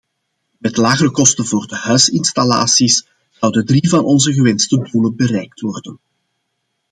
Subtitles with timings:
[0.57, 5.99] Met lagere kosten voor huisinstallaties zouden drie van onze gewenste doelen bereikt worden.